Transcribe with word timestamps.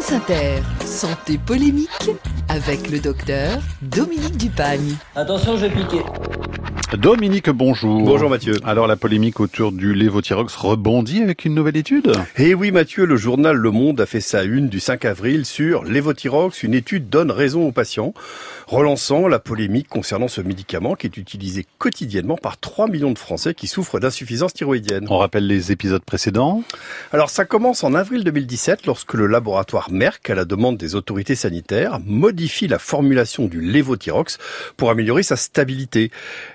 Santé 0.00 1.38
polémique 1.38 2.10
avec 2.48 2.90
le 2.90 3.00
docteur 3.00 3.58
Dominique 3.80 4.36
Dupagne. 4.36 4.94
Attention, 5.14 5.56
je 5.56 5.66
vais 5.66 5.70
piquer. 5.70 6.02
Dominique, 6.94 7.50
bonjour. 7.50 8.00
Bonjour 8.02 8.30
Mathieu. 8.30 8.54
Alors 8.64 8.86
la 8.86 8.96
polémique 8.96 9.40
autour 9.40 9.72
du 9.72 9.92
lévothyrox 9.92 10.54
rebondit 10.54 11.20
avec 11.20 11.44
une 11.44 11.54
nouvelle 11.54 11.76
étude 11.76 12.12
Eh 12.38 12.54
oui 12.54 12.70
Mathieu, 12.70 13.04
le 13.04 13.16
journal 13.16 13.56
Le 13.56 13.70
Monde 13.72 14.00
a 14.00 14.06
fait 14.06 14.20
sa 14.20 14.44
une 14.44 14.68
du 14.68 14.78
5 14.78 15.04
avril 15.04 15.44
sur 15.44 15.82
lévothyrox, 15.82 16.62
une 16.62 16.74
étude 16.74 17.08
donne 17.08 17.32
raison 17.32 17.66
aux 17.66 17.72
patients, 17.72 18.14
relançant 18.68 19.26
la 19.26 19.40
polémique 19.40 19.88
concernant 19.88 20.28
ce 20.28 20.40
médicament 20.40 20.94
qui 20.94 21.08
est 21.08 21.16
utilisé 21.16 21.66
quotidiennement 21.78 22.36
par 22.36 22.56
3 22.56 22.86
millions 22.86 23.12
de 23.12 23.18
Français 23.18 23.52
qui 23.52 23.66
souffrent 23.66 23.98
d'insuffisance 23.98 24.54
thyroïdienne. 24.54 25.08
On 25.10 25.18
rappelle 25.18 25.46
les 25.46 25.72
épisodes 25.72 26.04
précédents 26.04 26.62
Alors 27.12 27.30
ça 27.30 27.44
commence 27.44 27.82
en 27.82 27.94
avril 27.94 28.22
2017 28.22 28.86
lorsque 28.86 29.14
le 29.14 29.26
laboratoire 29.26 29.90
Merck, 29.90 30.30
à 30.30 30.36
la 30.36 30.44
demande 30.44 30.76
des 30.76 30.94
autorités 30.94 31.34
sanitaires, 31.34 31.98
modifie 32.06 32.68
la 32.68 32.78
formulation 32.78 33.46
du 33.46 33.60
lévothyrox 33.60 34.38
pour 34.76 34.90
améliorer 34.90 35.24
sa 35.24 35.34
stabilité. 35.34 36.12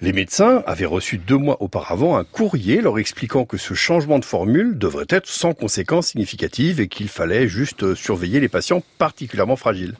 Les 0.00 0.13
médecins 0.14 0.62
avaient 0.66 0.86
reçu 0.86 1.18
deux 1.18 1.36
mois 1.36 1.60
auparavant 1.60 2.16
un 2.16 2.24
courrier 2.24 2.80
leur 2.80 2.98
expliquant 2.98 3.44
que 3.44 3.58
ce 3.58 3.74
changement 3.74 4.18
de 4.18 4.24
formule 4.24 4.78
devrait 4.78 5.06
être 5.10 5.26
sans 5.26 5.52
conséquences 5.52 6.08
significatives 6.08 6.80
et 6.80 6.88
qu'il 6.88 7.08
fallait 7.08 7.48
juste 7.48 7.94
surveiller 7.94 8.40
les 8.40 8.48
patients 8.48 8.82
particulièrement 8.98 9.56
fragiles. 9.56 9.94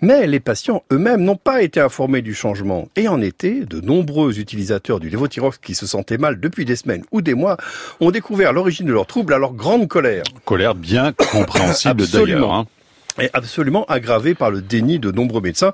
Mais 0.00 0.26
les 0.26 0.40
patients 0.40 0.84
eux-mêmes 0.92 1.22
n'ont 1.22 1.36
pas 1.36 1.62
été 1.62 1.80
informés 1.80 2.22
du 2.22 2.34
changement 2.34 2.88
et 2.96 3.08
en 3.08 3.20
été, 3.20 3.66
de 3.66 3.80
nombreux 3.80 4.38
utilisateurs 4.38 5.00
du 5.00 5.10
lévothyrox 5.10 5.58
qui 5.58 5.74
se 5.74 5.86
sentaient 5.86 6.18
mal 6.18 6.40
depuis 6.40 6.64
des 6.64 6.76
semaines 6.76 7.04
ou 7.10 7.20
des 7.20 7.34
mois 7.34 7.56
ont 8.00 8.10
découvert 8.10 8.52
l'origine 8.52 8.86
de 8.86 8.92
leurs 8.92 9.06
troubles 9.06 9.34
à 9.34 9.38
leur 9.38 9.52
grande 9.52 9.88
colère. 9.88 10.24
Colère 10.44 10.74
bien 10.74 11.12
compréhensible 11.12 12.06
d'ailleurs. 12.06 12.52
Hein 12.52 12.66
est 13.18 13.30
absolument 13.32 13.84
aggravé 13.86 14.34
par 14.34 14.50
le 14.50 14.62
déni 14.62 14.98
de 14.98 15.10
nombreux 15.10 15.40
médecins 15.40 15.72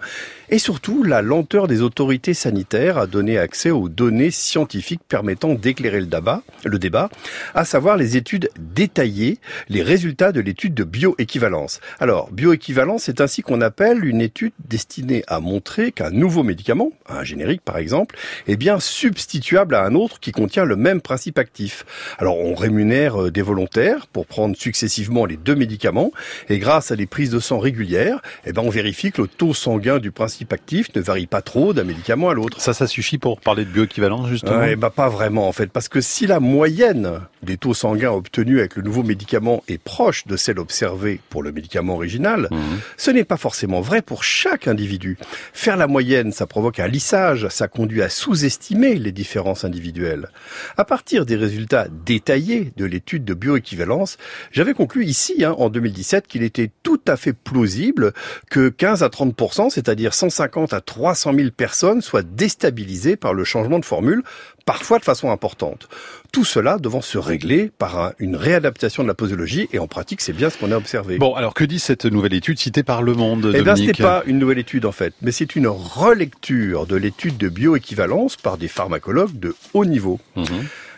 et 0.50 0.58
surtout 0.58 1.02
la 1.02 1.22
lenteur 1.22 1.66
des 1.66 1.82
autorités 1.82 2.34
sanitaires 2.34 2.98
à 2.98 3.06
donner 3.06 3.38
accès 3.38 3.70
aux 3.70 3.88
données 3.88 4.30
scientifiques 4.30 5.00
permettant 5.08 5.54
d'éclairer 5.54 6.00
le 6.00 6.06
débat, 6.06 6.42
le 6.64 6.78
débat, 6.78 7.08
à 7.54 7.64
savoir 7.64 7.96
les 7.96 8.16
études 8.16 8.50
détaillées, 8.58 9.38
les 9.68 9.82
résultats 9.82 10.32
de 10.32 10.40
l'étude 10.40 10.74
de 10.74 10.84
bioéquivalence. 10.84 11.80
Alors, 11.98 12.30
bioéquivalence, 12.30 13.04
c'est 13.04 13.20
ainsi 13.20 13.42
qu'on 13.42 13.60
appelle 13.60 14.04
une 14.04 14.20
étude 14.20 14.52
destinée 14.68 15.24
à 15.28 15.40
montrer 15.40 15.92
qu'un 15.92 16.10
nouveau 16.10 16.42
médicament, 16.42 16.92
un 17.08 17.24
générique 17.24 17.62
par 17.62 17.78
exemple, 17.78 18.16
est 18.46 18.56
bien 18.56 18.80
substituable 18.80 19.74
à 19.74 19.84
un 19.84 19.94
autre 19.94 20.20
qui 20.20 20.32
contient 20.32 20.64
le 20.64 20.76
même 20.76 21.00
principe 21.00 21.38
actif. 21.38 21.84
Alors, 22.18 22.38
on 22.38 22.54
rémunère 22.54 23.24
euh, 23.24 23.30
des 23.30 23.42
volontaires 23.42 24.06
pour 24.06 24.26
prendre 24.26 24.56
successivement 24.56 25.24
les 25.26 25.36
deux 25.36 25.54
médicaments 25.54 26.12
et 26.48 26.58
grâce 26.58 26.90
à 26.90 26.96
des 26.96 27.06
prises 27.06 27.33
de 27.34 27.40
sang 27.40 27.58
régulières, 27.58 28.20
eh 28.46 28.52
ben, 28.52 28.62
on 28.64 28.70
vérifie 28.70 29.10
que 29.10 29.22
le 29.22 29.28
taux 29.28 29.54
sanguin 29.54 29.98
du 29.98 30.12
principe 30.12 30.52
actif 30.52 30.94
ne 30.94 31.00
varie 31.00 31.26
pas 31.26 31.42
trop 31.42 31.72
d'un 31.72 31.84
médicament 31.84 32.30
à 32.30 32.34
l'autre. 32.34 32.60
Ça, 32.60 32.72
ça 32.72 32.86
suffit 32.86 33.18
pour 33.18 33.40
parler 33.40 33.64
de 33.64 33.70
bioéquivalence, 33.70 34.28
justement 34.28 34.62
eh 34.62 34.76
ben, 34.76 34.90
Pas 34.90 35.08
vraiment, 35.08 35.48
en 35.48 35.52
fait, 35.52 35.66
parce 35.66 35.88
que 35.88 36.00
si 36.00 36.26
la 36.26 36.40
moyenne 36.40 37.20
des 37.42 37.56
taux 37.56 37.74
sanguins 37.74 38.12
obtenus 38.12 38.58
avec 38.58 38.76
le 38.76 38.82
nouveau 38.82 39.02
médicament 39.02 39.62
est 39.68 39.82
proche 39.82 40.26
de 40.26 40.36
celle 40.36 40.58
observée 40.58 41.20
pour 41.28 41.42
le 41.42 41.50
médicament 41.50 41.94
original, 41.94 42.48
mmh. 42.50 42.56
ce 42.96 43.10
n'est 43.10 43.24
pas 43.24 43.36
forcément 43.36 43.80
vrai 43.80 44.00
pour 44.00 44.22
chaque 44.22 44.68
individu. 44.68 45.18
Faire 45.52 45.76
la 45.76 45.86
moyenne, 45.86 46.32
ça 46.32 46.46
provoque 46.46 46.78
un 46.78 46.88
lissage, 46.88 47.48
ça 47.48 47.66
conduit 47.66 48.02
à 48.02 48.08
sous-estimer 48.08 48.94
les 48.94 49.12
différences 49.12 49.64
individuelles. 49.64 50.28
À 50.76 50.84
partir 50.84 51.26
des 51.26 51.36
résultats 51.36 51.88
détaillés 52.04 52.72
de 52.76 52.84
l'étude 52.84 53.24
de 53.24 53.34
bioéquivalence, 53.34 54.18
j'avais 54.52 54.74
conclu 54.74 55.04
ici, 55.04 55.44
hein, 55.44 55.54
en 55.58 55.68
2017, 55.68 56.28
qu'il 56.28 56.44
était 56.44 56.70
tout 56.82 57.00
à 57.08 57.16
fait 57.16 57.23
plausible 57.32 58.12
que 58.50 58.68
15 58.68 59.02
à 59.02 59.08
30 59.08 59.34
c'est-à-dire 59.70 60.14
150 60.14 60.72
à 60.72 60.80
300 60.80 61.32
000 61.34 61.50
personnes, 61.50 62.00
soient 62.00 62.22
déstabilisées 62.22 63.16
par 63.16 63.34
le 63.34 63.44
changement 63.44 63.78
de 63.78 63.84
formule, 63.84 64.22
parfois 64.64 64.98
de 64.98 65.04
façon 65.04 65.30
importante. 65.30 65.88
Tout 66.32 66.44
cela 66.44 66.78
devant 66.78 67.00
se 67.00 67.18
régler 67.18 67.70
par 67.78 68.12
une 68.18 68.36
réadaptation 68.36 69.02
de 69.02 69.08
la 69.08 69.14
posologie, 69.14 69.68
et 69.72 69.78
en 69.78 69.86
pratique, 69.86 70.20
c'est 70.20 70.32
bien 70.32 70.50
ce 70.50 70.58
qu'on 70.58 70.72
a 70.72 70.76
observé. 70.76 71.18
Bon, 71.18 71.34
alors 71.34 71.54
que 71.54 71.64
dit 71.64 71.78
cette 71.78 72.06
nouvelle 72.06 72.34
étude 72.34 72.58
citée 72.58 72.82
par 72.82 73.02
Le 73.02 73.14
Monde 73.14 73.52
Eh 73.54 73.62
bien, 73.62 73.76
ce 73.76 73.82
n'est 73.82 73.92
pas 73.92 74.22
une 74.26 74.38
nouvelle 74.38 74.58
étude 74.58 74.86
en 74.86 74.92
fait, 74.92 75.14
mais 75.22 75.32
c'est 75.32 75.56
une 75.56 75.68
relecture 75.68 76.86
de 76.86 76.96
l'étude 76.96 77.36
de 77.36 77.48
bioéquivalence 77.48 78.36
par 78.36 78.58
des 78.58 78.68
pharmacologues 78.68 79.38
de 79.38 79.54
haut 79.74 79.84
niveau. 79.84 80.20
Mmh. 80.36 80.44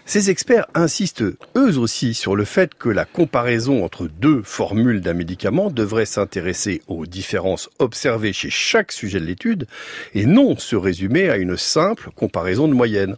Ces 0.09 0.31
experts 0.31 0.69
insistent 0.75 1.25
eux 1.56 1.78
aussi 1.78 2.15
sur 2.15 2.37
le 2.37 2.44
fait 2.44 2.75
que 2.75 2.89
la 2.89 3.05
comparaison 3.05 3.84
entre 3.84 4.06
deux 4.06 4.41
formules 4.44 5.00
d'un 5.00 5.15
médicament 5.15 5.69
devrait 5.69 6.06
s'intéresser 6.06 6.81
aux 6.87 7.06
différences 7.06 7.69
observées 7.81 8.33
chez 8.33 8.49
chaque 8.49 8.93
sujet 8.93 9.19
de 9.19 9.25
l'étude 9.25 9.66
et 10.15 10.25
non 10.25 10.56
se 10.56 10.77
résumer 10.77 11.28
à 11.28 11.39
une 11.39 11.56
simple 11.56 12.11
comparaison 12.15 12.69
de 12.69 12.72
moyenne. 12.72 13.16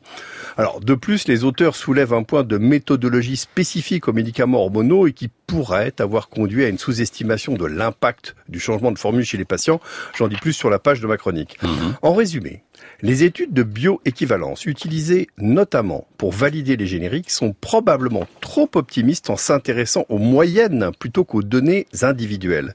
Alors 0.57 0.81
de 0.81 0.95
plus, 0.95 1.29
les 1.29 1.45
auteurs 1.45 1.77
soulèvent 1.77 2.15
un 2.15 2.23
point 2.23 2.43
de 2.43 2.57
méthodologie 2.57 3.37
spécifique 3.37 4.09
aux 4.09 4.15
médicaments 4.15 4.63
hormonaux 4.63 5.07
et 5.07 5.13
qui 5.13 5.29
pourrait 5.49 5.95
avoir 5.99 6.29
conduit 6.29 6.65
à 6.65 6.69
une 6.69 6.79
sous-estimation 6.79 7.55
de 7.55 7.65
l'impact 7.65 8.37
du 8.49 8.61
changement 8.61 8.93
de 8.93 8.99
formule 8.99 9.25
chez 9.25 9.39
les 9.39 9.47
patients. 9.47 9.81
J'en 10.15 10.29
dis 10.29 10.37
plus 10.37 10.53
sur 10.53 10.69
la 10.69 10.79
page 10.79 11.01
de 11.01 11.07
ma 11.07 11.17
chronique. 11.17 11.59
Mmh. 11.63 11.69
En 12.03 12.13
résumé, 12.13 12.63
les 13.01 13.23
études 13.23 13.53
de 13.53 13.63
bioéquivalence 13.63 14.67
utilisées 14.67 15.29
notamment 15.39 16.07
pour 16.17 16.33
valider 16.33 16.77
les 16.77 16.87
génériques 16.87 17.31
sont 17.31 17.55
probablement 17.59 18.27
trop 18.41 18.69
optimistes 18.75 19.31
en 19.31 19.37
s'intéressant 19.37 20.05
aux 20.09 20.19
moyennes 20.19 20.91
plutôt 20.99 21.25
qu'aux 21.25 21.43
données 21.43 21.87
individuelles. 22.03 22.75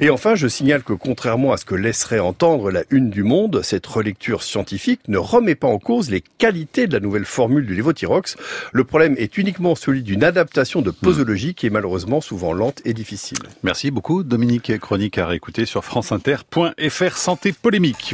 Et 0.00 0.08
enfin, 0.08 0.34
je 0.34 0.48
signale 0.48 0.82
que 0.82 0.94
contrairement 0.94 1.52
à 1.52 1.58
ce 1.58 1.66
que 1.66 1.74
laisserait 1.74 2.20
entendre 2.20 2.70
la 2.70 2.84
une 2.90 3.10
du 3.10 3.22
monde, 3.22 3.60
cette 3.62 3.86
relecture 3.86 4.42
scientifique 4.42 5.00
ne 5.08 5.18
remet 5.18 5.54
pas 5.54 5.68
en 5.68 5.78
cause 5.78 6.10
les 6.10 6.22
qualités 6.38 6.86
de 6.86 6.94
la 6.94 7.00
nouvelle 7.00 7.26
formule 7.26 7.66
du 7.66 7.74
lévothyrox. 7.74 8.36
Le 8.72 8.84
problème 8.84 9.14
est 9.18 9.36
uniquement 9.36 9.74
celui 9.74 10.02
d'une 10.02 10.24
adaptation 10.24 10.80
de 10.80 10.90
posologie 10.90 11.54
qui 11.54 11.66
est 11.66 11.70
souvent 12.20 12.52
lente 12.52 12.80
et 12.84 12.94
difficile. 12.94 13.38
Merci 13.62 13.90
beaucoup 13.90 14.22
Dominique 14.22 14.78
Chronique 14.78 15.18
à 15.18 15.26
réécouter 15.26 15.66
sur 15.66 15.84
franceinter.fr 15.84 17.16
santé 17.16 17.52
polémique. 17.52 18.08